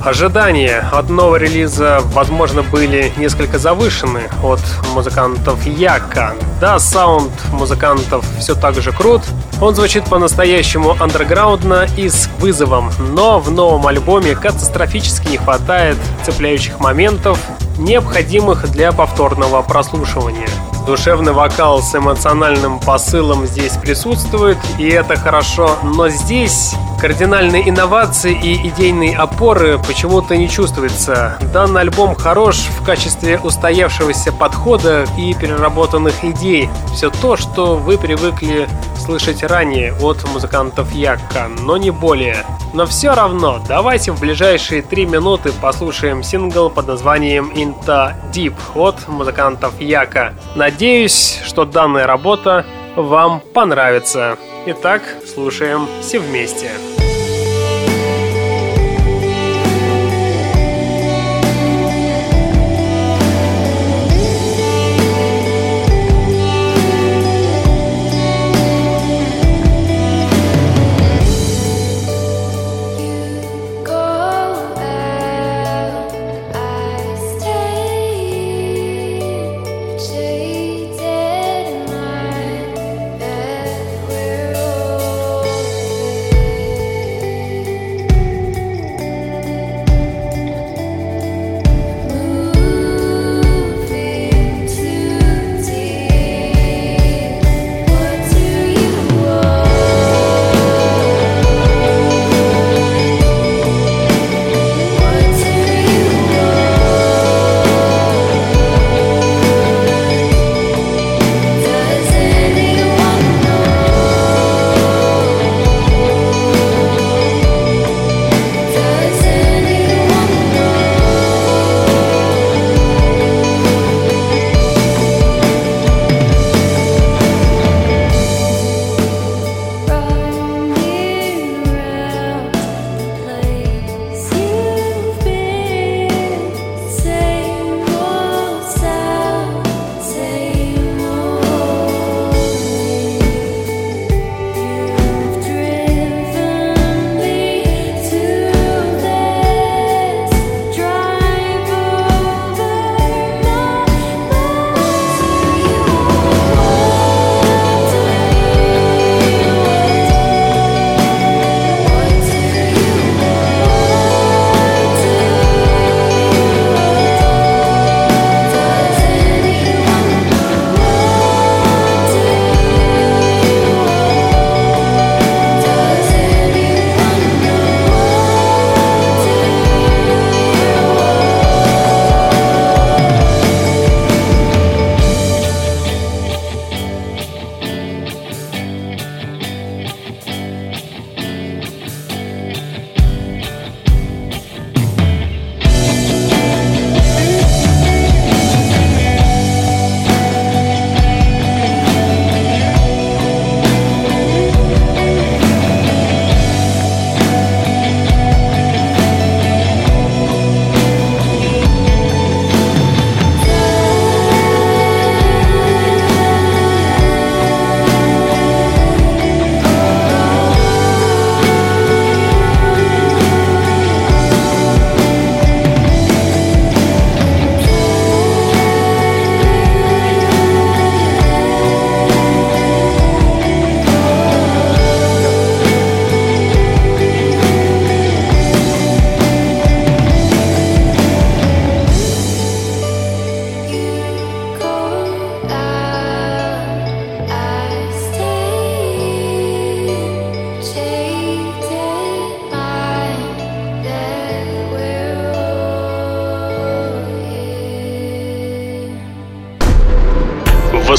Ожидания 0.03 0.89
от 0.91 1.09
нового 1.09 1.35
релиза, 1.35 1.99
возможно, 2.13 2.63
были 2.63 3.11
несколько 3.17 3.59
завышены 3.59 4.21
от 4.41 4.61
музыкантов 4.95 5.63
Яка. 5.67 6.33
Да, 6.59 6.79
саунд 6.79 7.31
музыкантов 7.51 8.25
все 8.39 8.55
так 8.55 8.81
же 8.81 8.91
крут, 8.91 9.21
он 9.61 9.75
звучит 9.75 10.05
по-настоящему 10.05 10.95
андерграундно 10.99 11.85
и 11.97 12.07
с 12.07 12.29
вызовом, 12.39 12.91
но 13.11 13.39
в 13.39 13.51
новом 13.51 13.85
альбоме 13.87 14.35
катастрофически 14.35 15.27
не 15.27 15.37
хватает 15.37 15.97
цепляющих 16.23 16.79
моментов, 16.79 17.37
необходимых 17.79 18.69
для 18.71 18.91
повторного 18.91 19.61
прослушивания. 19.61 20.47
Душевный 20.85 21.33
вокал 21.33 21.81
с 21.81 21.95
эмоциональным 21.95 22.79
посылом 22.79 23.45
здесь 23.45 23.73
присутствует, 23.73 24.57
и 24.77 24.87
это 24.89 25.15
хорошо, 25.15 25.77
но 25.83 26.09
здесь 26.09 26.75
кардинальной 26.99 27.69
инновации 27.69 28.33
и 28.33 28.67
идейной 28.67 29.13
опоры 29.13 29.79
почему-то 29.79 30.35
не 30.35 30.49
чувствуется. 30.49 31.37
Данный 31.53 31.81
альбом 31.81 32.15
хорош 32.15 32.57
в 32.79 32.85
качестве 32.85 33.39
устоявшегося 33.39 34.33
подхода 34.33 35.05
и 35.17 35.33
переработанных 35.33 36.23
идей. 36.23 36.69
Все 36.93 37.09
то, 37.09 37.37
что 37.37 37.75
вы 37.77 37.97
привыкли 37.97 38.67
слышать 38.97 39.43
ранее 39.43 39.93
от 39.93 40.23
музыкантов 40.33 40.93
Якка, 40.93 41.47
но 41.61 41.77
не 41.77 41.91
более. 41.91 42.45
Но 42.73 42.85
все 42.85 43.13
равно, 43.13 43.63
давайте 43.67 44.11
в 44.11 44.19
ближайшие 44.19 44.81
три 44.81 45.05
минуты 45.05 45.51
послушаем 45.53 46.21
сингл 46.21 46.69
под 46.69 46.87
названием 46.87 47.49
Into 47.51 48.13
Deep 48.33 48.55
от 48.75 49.07
музыкантов 49.07 49.79
Яка. 49.79 50.33
Надеюсь, 50.55 51.39
что 51.45 51.65
данная 51.65 52.05
работа 52.05 52.65
вам 52.95 53.41
понравится. 53.53 54.37
Итак, 54.65 55.01
слушаем 55.25 55.87
все 56.01 56.19
вместе. 56.19 56.98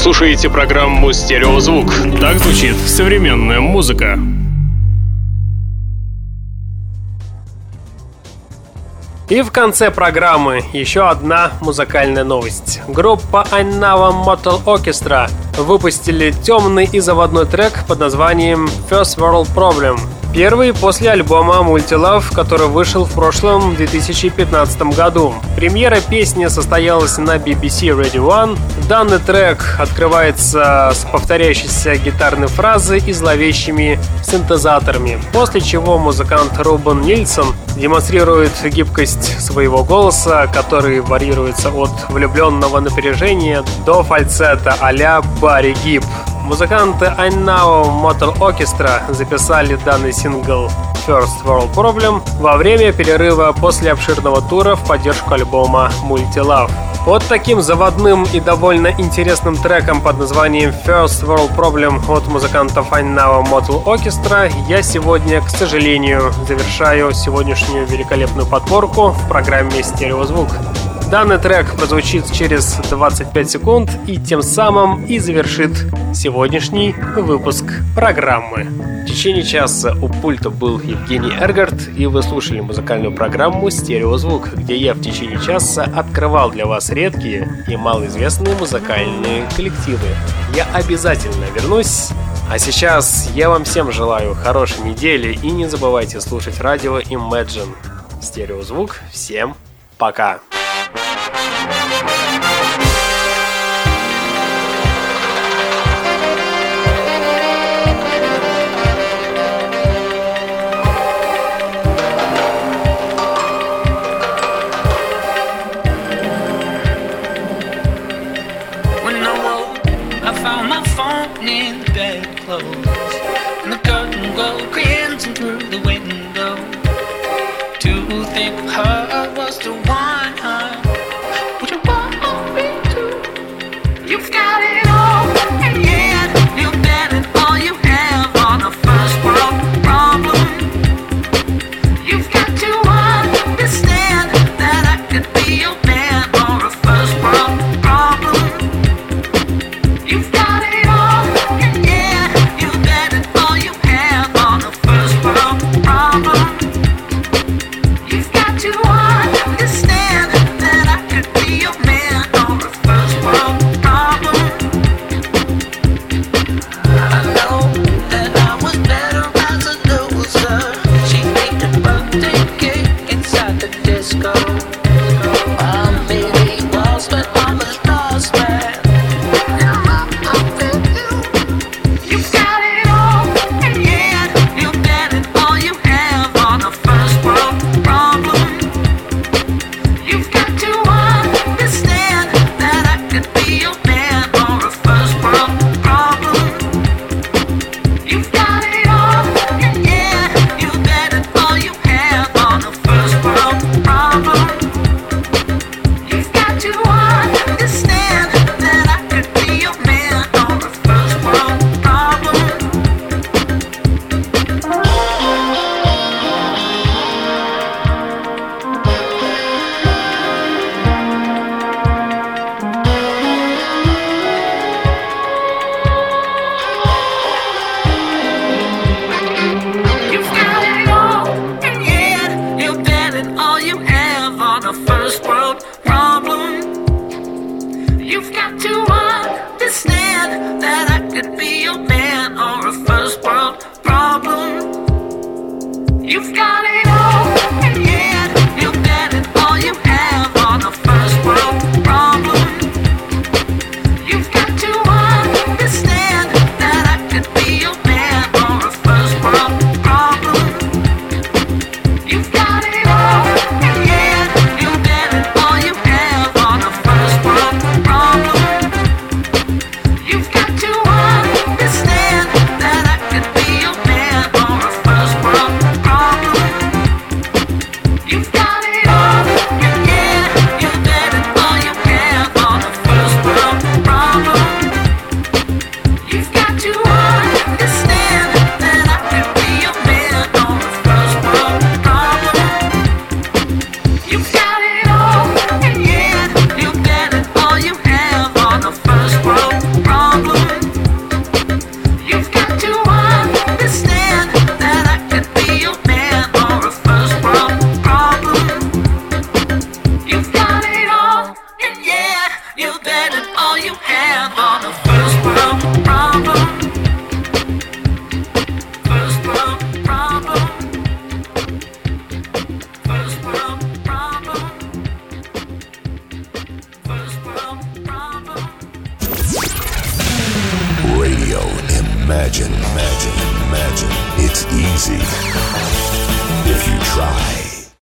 Слушаете 0.01 0.49
программу 0.49 1.13
«Стереозвук». 1.13 1.93
Так 2.19 2.39
звучит 2.39 2.75
современная 2.87 3.59
музыка. 3.59 4.17
И 9.29 9.43
в 9.43 9.51
конце 9.51 9.91
программы 9.91 10.63
еще 10.73 11.07
одна 11.07 11.51
музыкальная 11.61 12.23
новость. 12.23 12.81
Группа 12.87 13.45
Annava 13.51 14.11
Motel 14.11 14.63
Orchestra 14.65 15.29
выпустили 15.57 16.31
темный 16.31 16.89
и 16.91 16.99
заводной 16.99 17.45
трек 17.45 17.85
под 17.87 17.99
названием 17.99 18.67
First 18.89 19.19
World 19.19 19.47
Problem. 19.55 19.99
Первый 20.33 20.73
после 20.73 21.11
альбома 21.11 21.55
Multilove, 21.57 22.33
который 22.33 22.67
вышел 22.67 23.03
в 23.03 23.11
прошлом 23.11 23.75
2015 23.75 24.81
году. 24.95 25.33
Премьера 25.57 25.99
песни 25.99 26.47
состоялась 26.47 27.17
на 27.17 27.35
BBC 27.35 27.89
Radio 27.89 28.25
One. 28.25 28.57
Данный 28.87 29.19
трек 29.19 29.75
открывается 29.77 30.93
с 30.95 31.05
повторяющейся 31.11 31.97
гитарной 31.97 32.47
фразы 32.47 32.99
и 32.99 33.11
зловещими 33.11 33.99
синтезаторами, 34.23 35.21
после 35.33 35.59
чего 35.59 35.97
музыкант 35.97 36.53
Рубен 36.59 37.01
Нильсон 37.01 37.53
демонстрирует 37.75 38.53
гибкость 38.63 39.41
своего 39.41 39.83
голоса, 39.83 40.47
который 40.47 41.01
варьируется 41.01 41.71
от 41.71 42.09
влюбленного 42.09 42.79
напряжения 42.79 43.65
до 43.85 44.01
фальцета 44.01 44.77
а-ля 44.79 45.21
Барри 45.41 45.75
Гиб. 45.83 46.05
Музыканты 46.51 47.05
Now 47.05 47.85
Motor 47.85 48.37
Orchestra 48.39 49.01
записали 49.13 49.79
данный 49.85 50.11
сингл 50.11 50.69
First 51.07 51.45
World 51.45 51.73
Problem 51.73 52.21
во 52.41 52.57
время 52.57 52.91
перерыва 52.91 53.53
после 53.53 53.93
обширного 53.93 54.41
тура 54.41 54.75
в 54.75 54.85
поддержку 54.85 55.33
альбома 55.33 55.89
Multilove. 56.03 56.69
Под 57.05 57.25
таким 57.29 57.61
заводным 57.61 58.27
и 58.33 58.41
довольно 58.41 58.93
интересным 58.97 59.55
треком 59.55 60.01
под 60.01 60.19
названием 60.19 60.73
First 60.85 61.23
World 61.23 61.55
Problem 61.55 62.01
от 62.13 62.27
музыкантов 62.27 62.91
Now 62.91 63.45
Motor 63.45 63.85
Orchestra 63.85 64.51
я 64.67 64.81
сегодня, 64.81 65.39
к 65.39 65.49
сожалению, 65.49 66.33
завершаю 66.45 67.13
сегодняшнюю 67.13 67.87
великолепную 67.87 68.45
подборку 68.45 69.11
в 69.11 69.27
программе 69.29 69.81
«Стереозвук». 69.81 70.49
Данный 71.11 71.39
трек 71.39 71.75
прозвучит 71.75 72.31
через 72.31 72.75
25 72.89 73.51
секунд 73.51 73.91
и 74.07 74.17
тем 74.17 74.41
самым 74.41 75.03
и 75.03 75.19
завершит 75.19 75.71
сегодняшний 76.15 76.95
выпуск 77.17 77.65
программы. 77.93 78.63
В 79.03 79.05
течение 79.05 79.43
часа 79.43 79.93
у 80.01 80.07
пульта 80.07 80.49
был 80.49 80.79
Евгений 80.79 81.33
Эргард, 81.33 81.89
и 81.97 82.05
вы 82.05 82.23
слушали 82.23 82.61
музыкальную 82.61 83.13
программу 83.13 83.69
«Стереозвук», 83.69 84.53
где 84.53 84.77
я 84.77 84.93
в 84.93 85.01
течение 85.01 85.41
часа 85.41 85.83
открывал 85.83 86.49
для 86.49 86.65
вас 86.65 86.89
редкие 86.89 87.65
и 87.67 87.75
малоизвестные 87.75 88.55
музыкальные 88.55 89.49
коллективы. 89.53 90.07
Я 90.55 90.65
обязательно 90.73 91.45
вернусь 91.53 92.11
а 92.49 92.57
сейчас 92.57 93.29
я 93.33 93.49
вам 93.49 93.63
всем 93.63 93.93
желаю 93.93 94.33
хорошей 94.33 94.81
недели 94.81 95.39
и 95.41 95.51
не 95.51 95.67
забывайте 95.67 96.19
слушать 96.19 96.59
радио 96.59 96.99
Imagine. 96.99 97.69
Стереозвук. 98.21 98.99
Всем 99.09 99.55
пока. 99.97 100.41